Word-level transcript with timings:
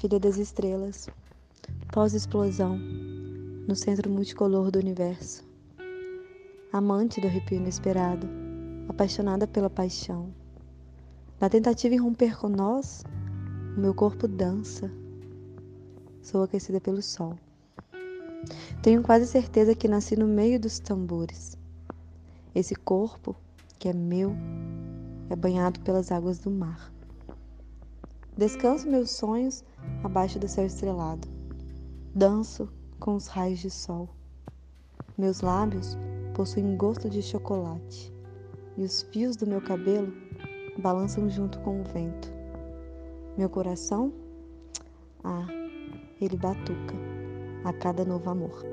filha 0.00 0.18
das 0.18 0.38
estrelas, 0.38 1.10
pós-explosão, 1.92 2.78
no 3.68 3.76
centro 3.76 4.08
multicolor 4.08 4.70
do 4.70 4.78
universo. 4.78 5.44
Amante 6.72 7.20
do 7.20 7.26
arrepio 7.26 7.58
inesperado, 7.58 8.26
apaixonada 8.88 9.46
pela 9.46 9.68
paixão. 9.68 10.32
Na 11.38 11.50
tentativa 11.50 11.94
de 11.94 12.00
romper 12.00 12.34
com 12.38 12.48
nós, 12.48 13.04
o 13.76 13.80
meu 13.80 13.92
corpo 13.92 14.26
dança. 14.26 14.90
Sou 16.22 16.44
aquecida 16.44 16.80
pelo 16.80 17.02
sol. 17.02 17.36
Tenho 18.82 19.02
quase 19.02 19.26
certeza 19.26 19.74
que 19.74 19.86
nasci 19.86 20.16
no 20.16 20.26
meio 20.26 20.58
dos 20.58 20.78
tambores. 20.78 21.58
Esse 22.54 22.74
corpo, 22.74 23.36
que 23.78 23.86
é 23.86 23.92
meu, 23.92 24.34
é 25.28 25.36
banhado 25.36 25.78
pelas 25.80 26.10
águas 26.10 26.38
do 26.38 26.50
mar. 26.50 26.90
Descanso 28.36 28.88
meus 28.88 29.10
sonhos 29.10 29.64
abaixo 30.02 30.38
do 30.38 30.48
céu 30.48 30.64
estrelado. 30.64 31.28
Danço 32.14 32.68
com 32.98 33.14
os 33.14 33.26
raios 33.26 33.58
de 33.58 33.70
sol. 33.70 34.08
Meus 35.18 35.40
lábios 35.40 35.96
possuem 36.34 36.76
gosto 36.76 37.10
de 37.10 37.22
chocolate 37.22 38.12
e 38.76 38.82
os 38.82 39.02
fios 39.02 39.36
do 39.36 39.46
meu 39.46 39.60
cabelo 39.60 40.12
balançam 40.78 41.28
junto 41.28 41.58
com 41.60 41.80
o 41.80 41.84
vento. 41.84 42.32
Meu 43.36 43.50
coração, 43.50 44.12
ah, 45.24 45.46
ele 46.20 46.36
batuca 46.36 46.94
a 47.64 47.72
cada 47.72 48.04
novo 48.04 48.30
amor. 48.30 48.64